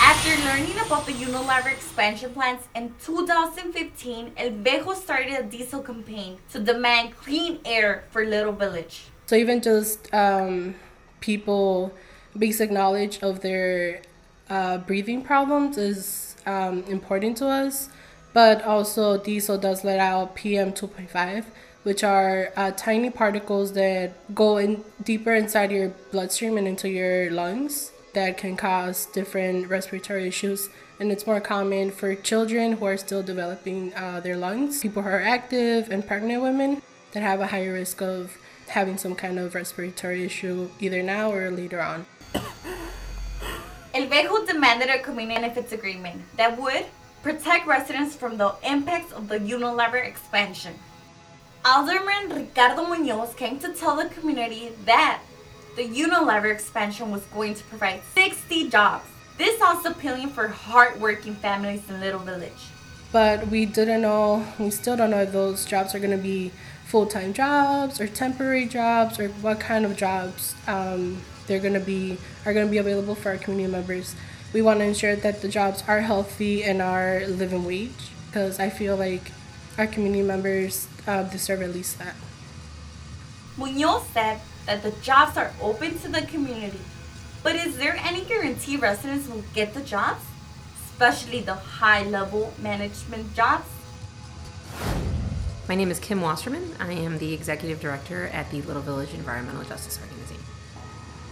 After 0.00 0.30
learning 0.46 0.78
about 0.86 1.04
the 1.04 1.12
Unilever 1.12 1.72
expansion 1.72 2.32
plans 2.32 2.62
in 2.74 2.94
2015, 3.04 4.30
LVEJO 4.36 4.94
started 4.94 5.34
a 5.34 5.42
diesel 5.42 5.82
campaign 5.82 6.38
to 6.50 6.60
demand 6.60 7.14
clean 7.18 7.58
air 7.66 8.04
for 8.10 8.24
Little 8.24 8.52
Village. 8.52 9.04
So 9.26 9.36
even 9.36 9.60
just 9.60 10.12
um, 10.14 10.76
people 11.20 11.92
basic 12.38 12.70
knowledge 12.70 13.18
of 13.22 13.40
their 13.40 14.02
uh, 14.48 14.78
breathing 14.78 15.22
problems 15.22 15.76
is 15.78 16.36
um, 16.46 16.84
important 16.84 17.36
to 17.38 17.48
us. 17.48 17.88
But 18.32 18.62
also 18.64 19.16
diesel 19.18 19.56
does 19.56 19.82
let 19.82 19.98
out 19.98 20.34
PM 20.34 20.72
2.5, 20.72 21.46
which 21.84 22.04
are 22.04 22.52
uh, 22.56 22.70
tiny 22.72 23.08
particles 23.08 23.72
that 23.72 24.12
go 24.34 24.58
in 24.58 24.84
deeper 25.02 25.34
inside 25.34 25.72
your 25.72 25.88
bloodstream 26.12 26.58
and 26.58 26.68
into 26.68 26.88
your 26.88 27.30
lungs 27.30 27.92
that 28.12 28.36
can 28.36 28.56
cause 28.56 29.06
different 29.06 29.68
respiratory 29.68 30.26
issues. 30.28 30.68
And 31.00 31.12
it's 31.12 31.26
more 31.26 31.40
common 31.40 31.90
for 31.90 32.14
children 32.14 32.72
who 32.72 32.84
are 32.86 32.96
still 32.96 33.22
developing 33.22 33.94
uh, 33.94 34.20
their 34.20 34.36
lungs, 34.36 34.80
people 34.80 35.02
who 35.02 35.08
are 35.08 35.20
active, 35.20 35.90
and 35.90 36.06
pregnant 36.06 36.42
women 36.42 36.82
that 37.12 37.22
have 37.22 37.40
a 37.40 37.46
higher 37.46 37.72
risk 37.72 38.02
of 38.02 38.36
having 38.68 38.98
some 38.98 39.14
kind 39.14 39.38
of 39.38 39.54
respiratory 39.54 40.24
issue 40.24 40.68
either 40.80 41.02
now 41.02 41.32
or 41.32 41.50
later 41.50 41.80
on. 41.80 42.04
LVEJO 43.96 44.46
demanded 44.46 44.90
a 44.90 44.98
community 44.98 45.40
benefits 45.40 45.72
agreement 45.72 46.20
that 46.36 46.60
would 46.60 46.84
protect 47.22 47.66
residents 47.66 48.14
from 48.14 48.36
the 48.36 48.54
impacts 48.62 49.10
of 49.12 49.26
the 49.28 49.38
Unilever 49.38 50.06
expansion. 50.06 50.74
Alderman 51.64 52.28
Ricardo 52.28 52.84
Munoz 52.84 53.32
came 53.34 53.58
to 53.58 53.72
tell 53.72 53.96
the 53.96 54.10
community 54.10 54.72
that 54.84 55.22
the 55.76 55.88
Unilever 55.88 56.52
expansion 56.52 57.10
was 57.10 57.22
going 57.32 57.54
to 57.54 57.64
provide 57.64 58.02
60 58.14 58.68
jobs. 58.68 59.06
This 59.38 59.58
sounds 59.58 59.86
appealing 59.86 60.28
for 60.28 60.48
hardworking 60.48 61.34
families 61.34 61.88
in 61.88 61.98
Little 61.98 62.20
Village. 62.20 62.52
But 63.12 63.48
we 63.48 63.64
didn't 63.64 64.02
know, 64.02 64.46
we 64.58 64.68
still 64.68 64.98
don't 64.98 65.10
know 65.10 65.22
if 65.22 65.32
those 65.32 65.64
jobs 65.64 65.94
are 65.94 66.00
going 66.00 66.10
to 66.10 66.22
be 66.22 66.52
full 66.84 67.06
time 67.06 67.32
jobs 67.32 67.98
or 67.98 68.06
temporary 68.06 68.66
jobs 68.66 69.18
or 69.18 69.28
what 69.40 69.58
kind 69.58 69.86
of 69.86 69.96
jobs 69.96 70.54
um, 70.68 71.22
they're 71.46 71.60
going 71.60 71.74
to 71.74 71.80
be 71.80 72.18
are 72.44 72.52
going 72.52 72.66
to 72.66 72.70
be 72.70 72.78
available 72.78 73.14
for 73.14 73.30
our 73.30 73.38
community 73.38 73.70
members. 73.70 74.14
We 74.52 74.62
want 74.62 74.80
to 74.80 74.84
ensure 74.84 75.16
that 75.16 75.42
the 75.42 75.48
jobs 75.48 75.82
are 75.86 76.00
healthy 76.00 76.64
and 76.64 76.80
are 76.80 77.26
living 77.26 77.64
wage 77.64 78.10
because 78.26 78.58
I 78.58 78.70
feel 78.70 78.96
like 78.96 79.32
our 79.78 79.86
community 79.86 80.22
members 80.22 80.88
uh, 81.06 81.24
deserve 81.24 81.62
at 81.62 81.70
least 81.70 81.98
that. 81.98 82.14
Munoz 83.56 84.06
said 84.12 84.40
that 84.66 84.82
the 84.82 84.90
jobs 85.02 85.36
are 85.36 85.52
open 85.60 85.98
to 86.00 86.08
the 86.08 86.22
community. 86.22 86.80
But 87.42 87.56
is 87.56 87.78
there 87.78 87.96
any 87.96 88.22
guarantee 88.24 88.76
residents 88.76 89.28
will 89.28 89.44
get 89.54 89.72
the 89.72 89.80
jobs? 89.80 90.24
Especially 90.84 91.40
the 91.40 91.54
high 91.54 92.02
level 92.02 92.52
management 92.60 93.34
jobs? 93.34 93.68
My 95.68 95.74
name 95.74 95.90
is 95.90 95.98
Kim 95.98 96.20
Wasserman. 96.20 96.74
I 96.78 96.92
am 96.92 97.18
the 97.18 97.32
executive 97.32 97.80
director 97.80 98.26
at 98.28 98.50
the 98.50 98.62
Little 98.62 98.82
Village 98.82 99.14
Environmental 99.14 99.64
Justice 99.64 99.98
Organization. 100.00 100.25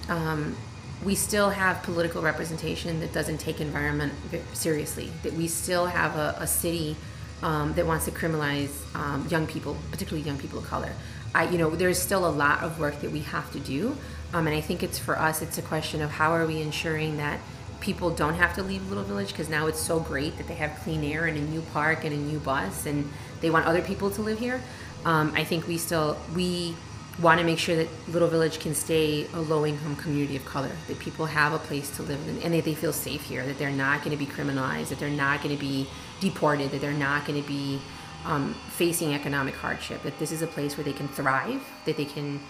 Um, 0.09 0.57
we 1.05 1.15
still 1.15 1.51
have 1.51 1.83
political 1.83 2.23
representation 2.23 3.01
that 3.01 3.13
doesn't 3.13 3.39
take 3.39 3.61
environment 3.61 4.13
seriously. 4.53 5.13
That 5.23 5.35
we 5.35 5.49
still 5.49 5.87
have 5.87 6.17
a, 6.17 6.37
a 6.39 6.47
city 6.47 6.97
um, 7.43 7.75
that 7.75 7.87
wants 7.87 8.07
to 8.07 8.11
criminalize 8.11 8.71
um, 8.95 9.27
young 9.29 9.47
people, 9.47 9.77
particularly 9.91 10.27
young 10.27 10.39
people 10.39 10.59
of 10.59 10.65
color. 10.65 10.93
I, 11.35 11.49
you 11.49 11.59
know, 11.59 11.71
there's 11.71 12.01
still 12.01 12.27
a 12.27 12.31
lot 12.31 12.63
of 12.63 12.79
work 12.79 13.01
that 13.01 13.11
we 13.11 13.21
have 13.21 13.53
to 13.53 13.61
do, 13.61 13.97
um, 14.33 14.47
and 14.47 14.57
I 14.57 14.61
think 14.61 14.83
it's 14.83 14.99
for 14.99 15.19
us. 15.19 15.43
It's 15.43 15.59
a 15.59 15.63
question 15.63 16.01
of 16.01 16.11
how 16.11 16.31
are 16.33 16.47
we 16.47 16.63
ensuring 16.63 17.17
that 17.19 17.41
people 17.81 18.09
don't 18.11 18.35
have 18.35 18.55
to 18.55 18.63
leave 18.63 18.89
Little 18.89 19.05
Village 19.05 19.29
because 19.29 19.51
now 19.51 19.67
it's 19.67 19.81
so 19.81 20.01
great 20.01 20.39
that 20.39 20.47
they 20.47 20.55
have 20.55 20.75
clean 20.85 21.05
air 21.05 21.27
and 21.27 21.37
a 21.37 21.41
new 21.41 21.61
park 21.73 22.05
and 22.05 22.15
a 22.15 22.17
new 22.17 22.39
bus, 22.39 22.87
and 22.87 23.11
they 23.41 23.51
want 23.51 23.67
other 23.67 23.83
people 23.83 24.11
to 24.13 24.23
live 24.23 24.39
here. 24.39 24.63
Um, 25.05 25.33
I 25.35 25.45
think 25.45 25.67
we 25.67 25.77
still 25.77 26.17
we 26.35 26.77
want 27.21 27.39
to 27.39 27.47
make 27.47 27.59
sure 27.59 27.77
that 27.77 27.89
Little 28.09 28.29
Village 28.29 28.59
can 28.59 28.75
stay 28.75 29.27
a 29.35 29.41
low 29.41 29.65
income 29.65 29.95
community 29.97 30.37
of 30.37 30.45
color, 30.45 30.71
that 30.89 30.99
people 30.99 31.27
have 31.27 31.53
a 31.53 31.59
place 31.59 31.95
to 31.97 32.03
live 32.03 32.21
in, 32.29 32.43
and 32.43 32.55
that 32.55 32.65
they 32.65 32.75
feel 32.75 32.93
safe 32.93 33.23
here, 33.23 33.47
that 33.47 33.59
they're 33.59 33.71
not 33.71 34.01
going 34.03 34.11
to 34.11 34.17
be 34.17 34.31
criminalized, 34.31 34.89
that 34.89 34.99
they're 34.99 35.11
not 35.11 35.43
going 35.43 35.55
to 35.55 35.61
be 35.61 35.87
deported, 36.21 36.71
that 36.73 36.81
they're 36.81 36.93
not 36.93 37.25
going 37.25 37.41
to 37.41 37.49
be 37.49 37.81
um, 38.25 38.55
facing 38.71 39.15
economic 39.15 39.55
hardship, 39.55 40.03
that 40.03 40.19
this 40.19 40.33
is 40.33 40.43
a 40.43 40.47
place 40.47 40.77
where 40.77 40.85
they 40.85 40.93
can 40.93 41.09
thrive, 41.09 41.63
that 41.85 41.97
they 41.97 42.05
can 42.05 42.41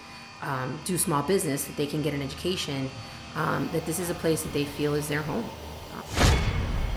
um, 0.41 0.79
do 0.85 0.97
small 0.97 1.21
business, 1.21 1.65
that 1.65 1.77
they 1.77 1.87
can 1.87 2.01
get 2.01 2.13
an 2.13 2.21
education, 2.21 2.89
um, 3.35 3.69
that 3.71 3.85
this 3.85 3.99
is 3.99 4.09
a 4.09 4.15
place 4.15 4.41
that 4.43 4.53
they 4.53 4.65
feel 4.65 4.95
is 4.95 5.07
their 5.07 5.21
home. 5.21 5.45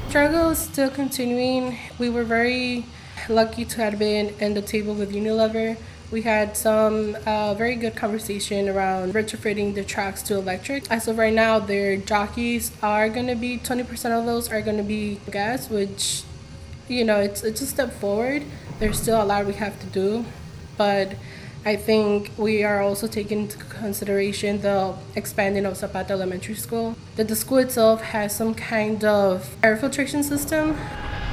Struggle 0.09 0.51
is 0.51 0.59
still 0.59 0.89
continuing. 0.89 1.79
We 1.99 2.09
were 2.09 2.25
very 2.25 2.87
lucky 3.29 3.67
to 3.67 3.83
have 3.83 3.99
been 3.99 4.35
in 4.41 4.55
the 4.55 4.63
table 4.63 4.95
with 4.95 5.13
Unilever. 5.13 5.77
We 6.11 6.23
had 6.23 6.57
some 6.57 7.19
uh, 7.27 7.53
very 7.53 7.75
good 7.75 7.95
conversation 7.95 8.67
around 8.67 9.13
retrofitting 9.13 9.75
the 9.75 9.85
tracks 9.85 10.23
to 10.23 10.37
electric. 10.37 10.91
As 10.91 11.07
of 11.07 11.19
right 11.19 11.35
now, 11.35 11.59
their 11.59 11.99
jockeys 11.99 12.73
are 12.83 13.11
going 13.11 13.27
to 13.27 13.35
be 13.35 13.59
20% 13.59 14.19
of 14.19 14.25
those 14.25 14.51
are 14.51 14.63
going 14.63 14.79
to 14.79 14.83
be 14.83 15.21
gas, 15.31 15.69
which, 15.69 16.23
you 16.89 17.05
know, 17.05 17.21
it's, 17.21 17.45
it's 17.45 17.61
a 17.61 17.67
step 17.67 17.93
forward. 17.93 18.45
There's 18.79 18.99
still 18.99 19.23
a 19.23 19.25
lot 19.25 19.45
we 19.45 19.53
have 19.55 19.79
to 19.81 19.87
do, 19.87 20.25
but 20.79 21.15
I 21.67 21.77
think 21.77 22.31
we 22.39 22.65
are 22.65 22.81
also 22.81 23.07
taking 23.07 23.41
into 23.41 23.59
consideration 23.59 24.63
the 24.63 24.95
expanding 25.15 25.67
of 25.67 25.77
Zapata 25.77 26.15
Elementary 26.15 26.55
School. 26.55 26.97
That 27.17 27.29
the 27.29 27.37
school 27.37 27.59
itself 27.59 28.01
has 28.01 28.35
some 28.35 28.55
kind 28.55 29.05
of 29.05 29.57
air 29.63 29.77
filtration 29.77 30.23
system. 30.23 30.79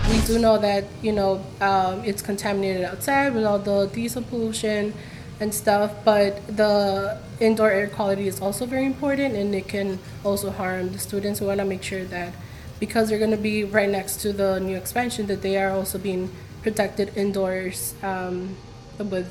We 0.10 0.22
do 0.22 0.40
know 0.40 0.58
that 0.60 0.86
you 1.02 1.12
know 1.12 1.44
um, 1.62 2.04
it's 2.04 2.22
contaminated 2.22 2.84
outside 2.84 3.34
with 3.34 3.44
all 3.44 3.60
the 3.60 3.88
diesel 3.88 4.22
pollution 4.22 4.94
and 5.40 5.54
stuff, 5.54 5.92
but 6.06 6.46
the 6.48 7.18
indoor 7.40 7.70
air 7.72 7.88
quality 7.88 8.28
is 8.28 8.40
also 8.40 8.66
very 8.66 8.86
important, 8.86 9.36
and 9.36 9.54
it 9.54 9.68
can 9.68 10.00
also 10.24 10.52
harm 10.52 10.92
the 10.92 11.00
students. 11.00 11.42
We 11.42 11.48
want 11.48 11.60
to 11.60 11.66
make 11.66 11.84
sure 11.84 12.06
that 12.06 12.34
because 12.80 13.10
they're 13.10 13.20
going 13.20 13.32
to 13.32 13.38
be 13.38 13.64
right 13.64 13.90
next 13.90 14.18
to 14.18 14.32
the 14.32 14.60
new 14.60 14.78
expansion, 14.78 15.28
that 15.28 15.42
they 15.42 15.58
are 15.58 15.72
also 15.72 15.98
being 15.98 16.30
protected 16.62 17.16
indoors 17.18 17.96
um, 18.04 18.56
with 18.98 19.30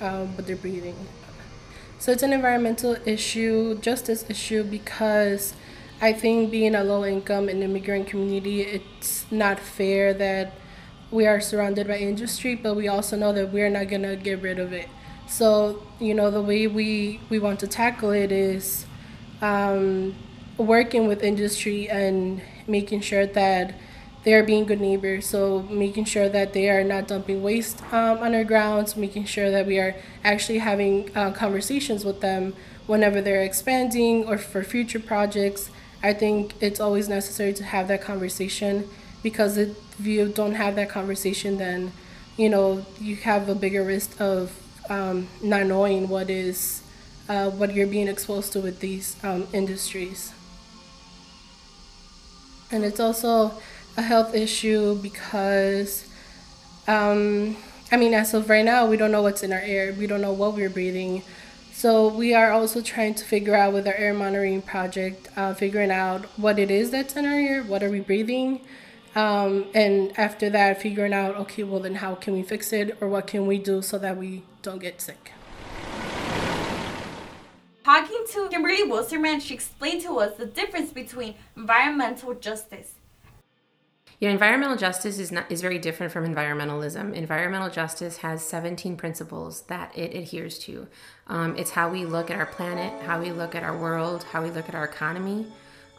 um, 0.00 0.36
what 0.36 0.46
they're 0.46 0.56
breathing. 0.56 0.96
So 1.98 2.12
it's 2.12 2.22
an 2.22 2.32
environmental 2.32 2.96
issue, 3.06 3.78
justice 3.78 4.24
issue, 4.28 4.62
because 4.62 5.54
I 6.00 6.12
think 6.12 6.50
being 6.50 6.74
a 6.74 6.84
low 6.84 7.04
income 7.04 7.48
and 7.48 7.62
immigrant 7.62 8.06
community, 8.06 8.60
it's 8.62 9.24
not 9.30 9.58
fair 9.58 10.12
that 10.14 10.52
we 11.10 11.26
are 11.26 11.40
surrounded 11.40 11.86
by 11.88 11.98
industry, 11.98 12.54
but 12.54 12.74
we 12.74 12.88
also 12.88 13.16
know 13.16 13.32
that 13.32 13.52
we're 13.52 13.70
not 13.70 13.88
gonna 13.88 14.16
get 14.16 14.42
rid 14.42 14.58
of 14.58 14.72
it. 14.72 14.88
So 15.28 15.82
you 15.98 16.14
know 16.14 16.30
the 16.30 16.42
way 16.42 16.66
we 16.66 17.20
we 17.30 17.38
want 17.38 17.60
to 17.60 17.66
tackle 17.66 18.10
it 18.10 18.30
is 18.30 18.84
um, 19.40 20.14
working 20.58 21.06
with 21.08 21.22
industry 21.22 21.88
and 21.88 22.42
making 22.66 23.00
sure 23.00 23.26
that 23.26 23.74
they 24.24 24.34
are 24.34 24.42
being 24.42 24.64
good 24.66 24.80
neighbors. 24.80 25.26
So 25.26 25.62
making 25.70 26.04
sure 26.04 26.28
that 26.28 26.52
they 26.52 26.68
are 26.68 26.82
not 26.84 27.08
dumping 27.08 27.42
waste 27.42 27.82
um, 27.92 28.18
on 28.18 28.34
our 28.34 28.44
grounds, 28.44 28.96
making 28.96 29.24
sure 29.26 29.50
that 29.50 29.66
we 29.66 29.78
are 29.78 29.94
actually 30.24 30.58
having 30.58 31.10
uh, 31.16 31.30
conversations 31.32 32.04
with 32.04 32.20
them 32.20 32.54
whenever 32.86 33.20
they're 33.20 33.42
expanding 33.42 34.24
or 34.26 34.36
for 34.38 34.62
future 34.62 35.00
projects. 35.00 35.70
I 36.06 36.12
think 36.12 36.54
it's 36.60 36.78
always 36.78 37.08
necessary 37.08 37.52
to 37.54 37.64
have 37.64 37.88
that 37.88 38.00
conversation 38.00 38.88
because 39.24 39.56
if 39.56 39.76
you 40.00 40.28
don't 40.28 40.54
have 40.54 40.76
that 40.76 40.88
conversation, 40.88 41.58
then 41.58 41.90
you 42.36 42.48
know 42.48 42.86
you 43.00 43.16
have 43.16 43.48
a 43.48 43.56
bigger 43.56 43.82
risk 43.82 44.20
of 44.20 44.52
um, 44.88 45.26
not 45.42 45.66
knowing 45.66 46.08
what 46.08 46.30
is 46.30 46.84
uh, 47.28 47.50
what 47.50 47.74
you're 47.74 47.88
being 47.88 48.06
exposed 48.06 48.52
to 48.52 48.60
with 48.60 48.78
these 48.78 49.16
um, 49.24 49.48
industries. 49.52 50.32
And 52.70 52.84
it's 52.84 53.00
also 53.00 53.52
a 53.96 54.02
health 54.02 54.32
issue 54.32 54.94
because, 55.02 56.08
um, 56.86 57.56
I 57.90 57.96
mean, 57.96 58.14
as 58.14 58.32
of 58.32 58.48
right 58.48 58.64
now, 58.64 58.86
we 58.86 58.96
don't 58.96 59.10
know 59.10 59.22
what's 59.22 59.42
in 59.42 59.52
our 59.52 59.58
air. 59.58 59.92
We 59.92 60.06
don't 60.06 60.20
know 60.20 60.32
what 60.32 60.54
we're 60.54 60.70
breathing. 60.70 61.22
So 61.76 62.08
we 62.08 62.32
are 62.32 62.52
also 62.52 62.80
trying 62.80 63.16
to 63.16 63.24
figure 63.26 63.54
out 63.54 63.74
with 63.74 63.86
our 63.86 63.92
air 63.92 64.14
monitoring 64.14 64.62
project, 64.62 65.28
uh, 65.36 65.52
figuring 65.52 65.90
out 65.90 66.24
what 66.38 66.58
it 66.58 66.70
is 66.70 66.90
that's 66.90 67.14
in 67.16 67.26
our 67.26 67.34
air, 67.34 67.62
what 67.64 67.82
are 67.82 67.90
we 67.90 68.00
breathing, 68.00 68.62
um, 69.14 69.66
and 69.74 70.18
after 70.18 70.48
that, 70.48 70.80
figuring 70.80 71.12
out, 71.12 71.36
okay, 71.36 71.64
well 71.64 71.78
then 71.78 71.96
how 71.96 72.14
can 72.14 72.32
we 72.32 72.42
fix 72.42 72.72
it, 72.72 72.96
or 72.98 73.10
what 73.10 73.26
can 73.26 73.46
we 73.46 73.58
do 73.58 73.82
so 73.82 73.98
that 73.98 74.16
we 74.16 74.42
don't 74.62 74.78
get 74.78 75.02
sick. 75.02 75.32
Talking 77.84 78.24
to 78.32 78.48
Kimberly 78.48 78.84
Wasserman, 78.84 79.40
she 79.40 79.52
explained 79.52 80.00
to 80.04 80.18
us 80.18 80.38
the 80.38 80.46
difference 80.46 80.94
between 80.94 81.34
environmental 81.58 82.32
justice 82.32 82.94
yeah, 84.18 84.30
environmental 84.30 84.76
justice 84.76 85.18
is 85.18 85.30
not 85.30 85.50
is 85.50 85.60
very 85.60 85.78
different 85.78 86.12
from 86.12 86.24
environmentalism. 86.24 87.12
Environmental 87.12 87.68
justice 87.68 88.18
has 88.18 88.42
17 88.42 88.96
principles 88.96 89.62
that 89.62 89.96
it 89.96 90.14
adheres 90.14 90.58
to. 90.60 90.86
Um, 91.26 91.54
it's 91.56 91.70
how 91.70 91.90
we 91.90 92.06
look 92.06 92.30
at 92.30 92.38
our 92.38 92.46
planet, 92.46 92.92
how 93.02 93.20
we 93.20 93.30
look 93.30 93.54
at 93.54 93.62
our 93.62 93.76
world, 93.76 94.24
how 94.24 94.42
we 94.42 94.50
look 94.50 94.68
at 94.68 94.74
our 94.74 94.84
economy, 94.84 95.46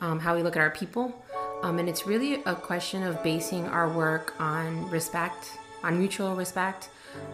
um, 0.01 0.19
how 0.19 0.35
we 0.35 0.41
look 0.41 0.55
at 0.55 0.61
our 0.61 0.71
people, 0.71 1.13
um, 1.61 1.77
and 1.77 1.87
it's 1.87 2.07
really 2.07 2.41
a 2.45 2.55
question 2.55 3.03
of 3.03 3.21
basing 3.23 3.67
our 3.67 3.89
work 3.89 4.33
on 4.39 4.89
respect, 4.89 5.57
on 5.83 5.99
mutual 5.99 6.35
respect, 6.35 6.89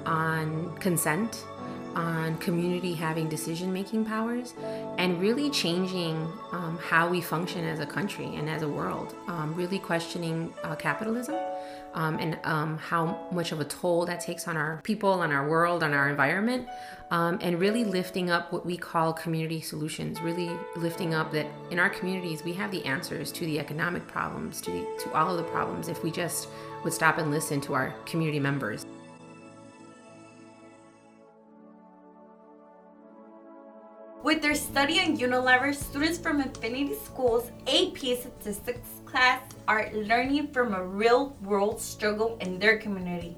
on 0.06 0.76
consent, 0.78 1.46
on 1.96 2.38
community 2.38 2.94
having 2.94 3.30
decision 3.30 3.72
making 3.72 4.06
powers 4.06 4.54
and 4.98 5.20
really 5.22 5.50
changing 5.50 6.16
um, 6.52 6.80
how 6.82 7.08
we 7.08 7.22
function 7.22 7.64
as 7.66 7.80
a 7.80 7.86
country 7.86 8.36
and 8.36 8.50
as 8.50 8.62
a 8.62 8.68
world. 8.68 9.16
Um, 9.28 9.54
really 9.56 9.80
questioning 9.80 10.54
uh, 10.64 10.76
capitalism 10.76 11.36
um, 11.94 12.18
and 12.20 12.40
um, 12.44 12.78
how 12.78 13.28
much 13.32 13.52
of 13.52 13.60
a 13.60 13.66
toll 13.66 14.06
that 14.06 14.20
takes 14.20 14.48
on 14.48 14.58
our 14.58 14.82
people, 14.84 15.12
on 15.12 15.32
our 15.32 15.48
world, 15.48 15.84
on 15.84 15.94
our 15.94 16.10
environment, 16.10 16.68
um, 17.12 17.38
and 17.42 17.60
really 17.60 17.84
lifting 17.84 18.32
up 18.32 18.52
what 18.52 18.66
we 18.66 18.76
call 18.76 19.14
community 19.14 19.62
solutions. 19.62 20.20
Really 20.22 20.50
lifting 20.76 21.14
up 21.14 21.32
that 21.34 21.46
in 21.70 21.78
our 21.78 21.90
communities 21.90 22.44
we 22.44 22.54
have 22.54 22.72
the 22.72 22.84
answers 22.86 23.32
to 23.34 23.46
the 23.46 23.60
economic 23.60 24.08
problems, 24.08 24.62
to, 24.62 24.72
the, 24.72 24.88
to 25.04 25.14
all 25.14 25.30
of 25.30 25.38
the 25.38 25.44
problems 25.52 25.88
if 25.88 26.04
we 26.04 26.10
just 26.10 26.48
would 26.84 26.94
stop 26.94 27.18
and 27.18 27.30
listen 27.30 27.62
to 27.62 27.74
our 27.74 27.94
community 28.06 28.40
members. 28.40 28.86
With 34.34 34.42
their 34.42 34.56
study 34.56 35.00
on 35.00 35.16
Unilever, 35.16 35.76
students 35.76 36.18
from 36.18 36.42
Infinity 36.42 36.96
School's 37.06 37.52
AP 37.68 38.18
Statistics 38.18 38.90
class 39.06 39.44
are 39.68 39.92
learning 39.94 40.48
from 40.48 40.74
a 40.74 40.84
real 40.84 41.38
world 41.44 41.80
struggle 41.80 42.40
in 42.42 42.58
their 42.58 42.80
community. 42.80 43.38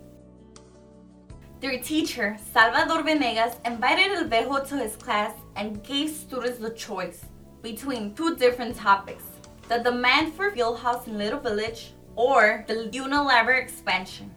Their 1.60 1.79
teacher, 1.79 2.38
Salvador 2.53 3.03
Venegas, 3.03 3.58
invited 3.65 4.29
LVEJO 4.29 4.69
to 4.69 4.77
his 4.77 4.95
class 4.95 5.34
and 5.58 5.84
gave 5.84 6.12
students 6.12 6.60
the 6.60 6.69
choice 6.69 7.25
between 7.62 8.15
two 8.15 8.38
different 8.38 8.77
topics 8.77 9.25
the 9.67 9.79
demand 9.79 10.34
for 10.34 10.49
field 10.51 10.79
house 10.79 11.08
in 11.08 11.17
Little 11.17 11.41
Village 11.41 11.91
or 12.15 12.63
the 12.69 12.89
Unilever 12.93 13.62
expansion. 13.62 14.34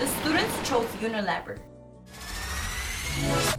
The 0.00 0.06
students 0.06 0.68
chose 0.68 0.88
Unilever 1.00 1.56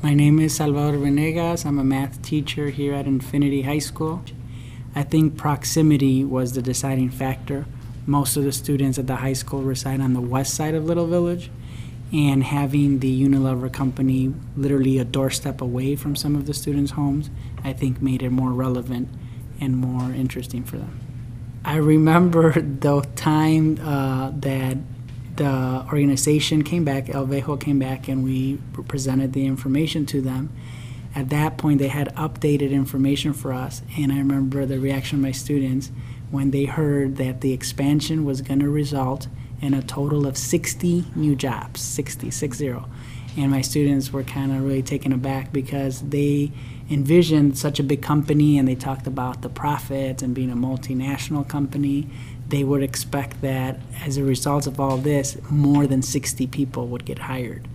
my 0.02 0.13
name 0.13 0.39
is 0.39 0.56
Salvador 0.56 1.00
Venegas. 1.00 1.66
I'm 1.66 1.80
a 1.80 1.84
math 1.84 2.22
teacher 2.22 2.70
here 2.70 2.94
at 2.94 3.06
Infinity 3.06 3.63
High 3.63 3.80
School. 3.80 4.24
I 4.96 5.04
think 5.04 5.38
proximity 5.38 6.24
was 6.24 6.54
the 6.54 6.62
deciding 6.62 7.10
factor. 7.10 7.66
Most 8.06 8.38
of 8.38 8.44
the 8.44 8.52
students 8.52 9.00
at 9.00 9.08
the 9.08 9.18
high 9.18 9.34
school 9.34 9.62
reside 9.62 10.02
on 10.02 10.13
the 10.13 10.22
west 10.22 10.54
side 10.54 10.76
of 10.76 10.86
Little 10.86 11.08
Village, 11.08 11.50
and 12.12 12.44
having 12.44 13.00
the 13.00 13.24
Unilever 13.24 13.72
company 13.72 14.34
literally 14.56 15.00
a 15.00 15.06
doorstep 15.06 15.62
away 15.62 15.96
from 15.96 16.16
some 16.16 16.36
of 16.36 16.46
the 16.46 16.54
students' 16.54 16.92
homes, 16.92 17.30
I 17.63 17.74
think 17.74 18.02
made 18.02 18.22
it 18.22 18.30
more 18.30 18.52
relevant 18.52 19.10
and 19.60 19.78
more 19.78 20.12
interesting 20.12 20.63
for 20.63 20.78
them. 20.78 21.00
I 21.66 21.78
remember 21.78 22.52
the 22.62 23.02
time 23.16 23.80
uh, 23.82 24.32
that 24.36 24.78
the 25.36 25.86
organization 25.88 26.63
came 26.63 26.84
back, 26.84 27.06
LVEJO 27.06 27.60
came 27.60 27.80
back, 27.80 28.08
and 28.08 28.24
we 28.24 28.60
presented 28.88 29.34
the 29.34 29.46
information 29.46 30.06
to 30.08 30.22
them. 30.22 30.52
At 31.15 31.30
that 31.30 31.58
point, 31.58 31.80
they 31.80 31.89
had 31.89 32.13
updated 32.15 32.72
information 32.72 33.34
for 33.34 33.54
us, 33.54 33.82
and 33.98 34.12
I 34.12 34.17
remember 34.17 34.65
the 34.65 34.80
reaction 34.80 35.19
of 35.19 35.24
my 35.24 35.32
students 35.32 35.91
when 36.32 36.52
they 36.52 36.65
heard 36.65 37.17
that 37.17 37.41
the 37.41 37.54
expansion 37.54 38.26
was 38.26 38.41
going 38.41 38.60
to 38.60 38.69
result 38.69 39.28
in 39.62 39.74
a 39.74 39.82
total 39.82 40.26
of 40.26 40.38
60 40.38 41.06
new 41.15 41.36
jobs 41.36 41.82
60, 41.82 42.32
60. 42.32 42.76
And 43.36 43.50
my 43.50 43.62
students 43.62 44.12
were 44.12 44.24
kind 44.24 44.52
of 44.52 44.63
really 44.63 44.84
taken 44.84 45.12
aback 45.13 45.54
because 45.54 46.02
they 46.02 46.52
envisioned 46.89 47.58
such 47.58 47.80
a 47.80 47.84
big 47.84 48.02
company 48.02 48.58
and 48.58 48.67
they 48.67 48.76
talked 48.76 49.08
about 49.08 49.41
the 49.41 49.50
profits 49.50 50.22
and 50.22 50.36
being 50.36 50.52
a 50.52 50.56
multinational 50.56 51.48
company 51.48 52.10
they 52.54 52.63
would 52.63 52.84
expect 52.84 53.42
that 53.42 53.80
as 54.06 54.16
a 54.16 54.24
result 54.24 54.68
of 54.68 54.80
all 54.80 54.96
this, 54.96 55.39
more 55.50 55.88
than 55.88 56.04
60 56.04 56.46
people 56.46 56.86
would 56.86 57.04
get 57.04 57.18
hired. 57.18 57.68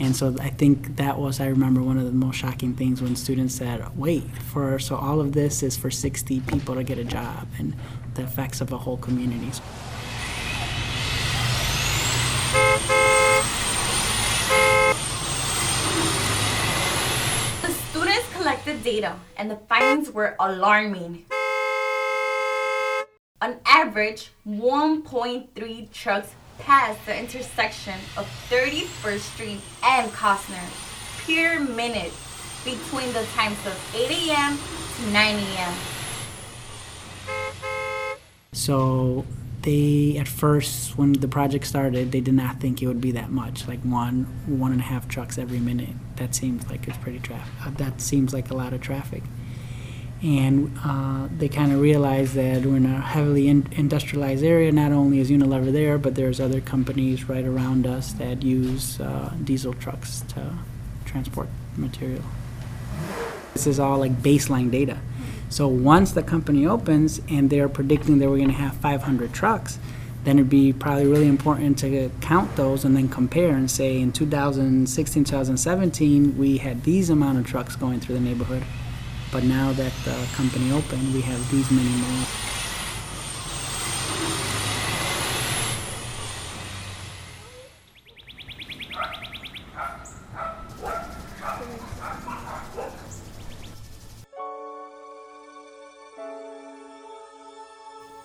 And 0.00 0.16
so 0.16 0.34
I 0.40 0.48
think 0.48 0.96
that 0.96 1.20
was, 1.20 1.38
I 1.38 1.46
remember, 1.46 1.80
one 1.80 1.98
of 1.98 2.04
the 2.04 2.10
most 2.10 2.34
shocking 2.34 2.74
things 2.74 3.00
when 3.00 3.14
students 3.14 3.54
said, 3.54 3.96
wait, 3.96 4.24
for 4.38 4.80
so 4.80 4.96
all 4.96 5.20
of 5.20 5.34
this 5.34 5.62
is 5.62 5.76
for 5.76 5.88
60 5.88 6.40
people 6.48 6.74
to 6.74 6.82
get 6.82 6.98
a 6.98 7.04
job 7.04 7.46
and 7.60 7.76
the 8.14 8.24
effects 8.24 8.60
of 8.60 8.72
a 8.72 8.78
whole 8.78 8.96
community. 8.96 9.52
The 17.62 17.72
students 17.88 18.32
collected 18.32 18.82
data 18.82 19.14
and 19.36 19.48
the 19.48 19.58
findings 19.68 20.10
were 20.10 20.34
alarming. 20.40 21.24
On 23.44 23.60
average, 23.66 24.30
1.3 24.48 25.92
trucks 25.92 26.34
pass 26.58 26.96
the 27.04 27.14
intersection 27.14 27.92
of 28.16 28.24
31st 28.48 29.18
Street 29.18 29.60
and 29.84 30.10
Kostner 30.12 30.64
per 31.26 31.60
minute 31.60 32.14
between 32.64 33.12
the 33.12 33.22
times 33.34 33.58
of 33.66 33.94
8 33.94 34.30
a.m. 34.30 34.58
to 34.96 35.12
9 35.12 35.36
a.m. 35.36 35.74
So 38.52 39.26
they 39.60 40.16
at 40.18 40.26
first 40.26 40.96
when 40.96 41.12
the 41.12 41.28
project 41.28 41.66
started 41.66 42.12
they 42.12 42.22
did 42.22 42.32
not 42.32 42.60
think 42.60 42.80
it 42.80 42.86
would 42.86 43.00
be 43.02 43.12
that 43.12 43.30
much 43.30 43.68
like 43.68 43.80
one 43.80 44.24
one 44.46 44.72
and 44.72 44.80
a 44.80 44.84
half 44.84 45.08
trucks 45.08 45.38
every 45.38 45.58
minute 45.58 45.88
that 46.16 46.34
seems 46.34 46.68
like 46.68 46.86
it's 46.86 46.98
pretty 46.98 47.18
traffic 47.18 47.52
uh, 47.66 47.70
that 47.70 47.98
seems 47.98 48.34
like 48.34 48.50
a 48.50 48.54
lot 48.54 48.74
of 48.74 48.80
traffic 48.82 49.22
and 50.24 50.76
uh, 50.84 51.28
they 51.36 51.48
kind 51.48 51.70
of 51.70 51.80
realized 51.80 52.34
that 52.34 52.64
we're 52.64 52.76
in 52.76 52.86
a 52.86 53.00
heavily 53.00 53.46
in- 53.46 53.68
industrialized 53.72 54.42
area 54.42 54.72
not 54.72 54.90
only 54.90 55.20
is 55.20 55.30
unilever 55.30 55.70
there 55.70 55.98
but 55.98 56.14
there's 56.14 56.40
other 56.40 56.60
companies 56.60 57.28
right 57.28 57.44
around 57.44 57.86
us 57.86 58.12
that 58.14 58.42
use 58.42 59.00
uh, 59.00 59.32
diesel 59.44 59.74
trucks 59.74 60.22
to 60.22 60.56
transport 61.04 61.48
material 61.76 62.24
this 63.52 63.66
is 63.66 63.78
all 63.78 63.98
like 63.98 64.12
baseline 64.22 64.70
data 64.70 64.98
so 65.54 65.68
once 65.68 66.10
the 66.10 66.22
company 66.24 66.66
opens 66.66 67.20
and 67.28 67.48
they're 67.48 67.68
predicting 67.68 68.18
that 68.18 68.28
we're 68.28 68.38
going 68.38 68.48
to 68.48 68.54
have 68.54 68.74
500 68.74 69.32
trucks, 69.32 69.78
then 70.24 70.38
it'd 70.40 70.50
be 70.50 70.72
probably 70.72 71.06
really 71.06 71.28
important 71.28 71.78
to 71.78 72.10
count 72.20 72.56
those 72.56 72.84
and 72.84 72.96
then 72.96 73.08
compare 73.08 73.54
and 73.54 73.70
say 73.70 74.00
in 74.00 74.10
2016, 74.10 75.22
2017, 75.22 76.36
we 76.36 76.58
had 76.58 76.82
these 76.82 77.08
amount 77.08 77.38
of 77.38 77.46
trucks 77.46 77.76
going 77.76 78.00
through 78.00 78.16
the 78.16 78.20
neighborhood. 78.20 78.64
But 79.34 79.42
now 79.42 79.72
that 79.72 79.92
the 80.04 80.14
company 80.36 80.70
opened, 80.70 81.12
we 81.12 81.20
have 81.22 81.50
these 81.50 81.68
many 81.72 81.88
more. 81.88 82.24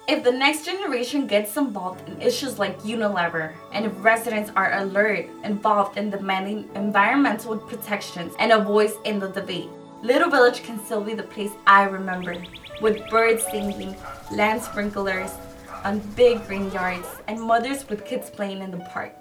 If 0.07 0.23
the 0.23 0.31
next 0.31 0.65
generation 0.65 1.25
gets 1.25 1.57
involved 1.57 2.07
in 2.07 2.21
issues 2.21 2.59
like 2.59 2.79
Unilever, 2.81 3.53
and 3.73 3.87
if 3.87 3.93
residents 4.05 4.51
are 4.55 4.77
alert, 4.77 5.27
involved 5.43 5.97
in 5.97 6.11
demanding 6.11 6.69
environmental 6.75 7.57
protections, 7.57 8.35
and 8.37 8.51
a 8.51 8.59
voice 8.59 8.93
in 9.05 9.17
the 9.17 9.29
debate, 9.29 9.69
Little 10.01 10.29
Village 10.29 10.63
can 10.63 10.79
still 10.85 11.01
be 11.01 11.13
the 11.13 11.23
place 11.23 11.51
I 11.67 11.83
remember, 11.83 12.41
with 12.81 13.09
birds 13.09 13.43
singing, 13.43 13.97
land 14.31 14.61
sprinklers 14.61 15.31
on 15.83 15.99
big 16.15 16.47
green 16.47 16.71
yards, 16.71 17.07
and 17.27 17.41
mothers 17.41 17.87
with 17.89 18.05
kids 18.05 18.29
playing 18.29 18.61
in 18.61 18.71
the 18.71 18.77
park. 18.77 19.13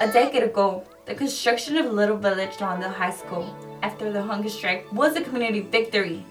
A 0.00 0.06
decade 0.06 0.44
ago, 0.44 0.84
the 1.06 1.16
construction 1.16 1.76
of 1.76 1.92
Little 1.92 2.16
Village 2.16 2.58
Lawndale 2.58 2.94
High 2.94 3.10
School 3.10 3.56
after 3.82 4.12
the 4.12 4.22
hunger 4.22 4.48
strike 4.48 4.86
was 4.92 5.16
a 5.16 5.20
community 5.20 5.60
victory. 5.62 6.24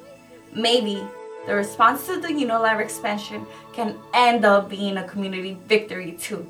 Maybe 0.53 1.03
the 1.45 1.55
response 1.55 2.07
to 2.07 2.21
the 2.21 2.29
Unilever 2.29 2.81
expansion 2.81 3.45
can 3.73 3.99
end 4.13 4.45
up 4.45 4.69
being 4.69 4.95
a 4.95 5.07
community 5.07 5.57
victory 5.67 6.13
too. 6.13 6.49